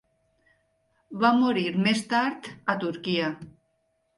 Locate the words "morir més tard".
1.43-2.51